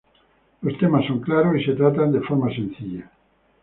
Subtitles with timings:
[0.63, 3.11] Los temas son claro y se tratan de forma sencilla.